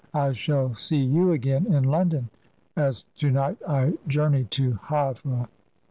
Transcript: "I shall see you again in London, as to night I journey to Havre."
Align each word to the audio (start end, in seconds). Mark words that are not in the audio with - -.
"I 0.15 0.33
shall 0.33 0.73
see 0.73 0.97
you 1.03 1.31
again 1.31 1.71
in 1.71 1.83
London, 1.83 2.31
as 2.75 3.03
to 3.17 3.29
night 3.29 3.57
I 3.67 3.99
journey 4.07 4.45
to 4.45 4.79
Havre." 4.87 5.47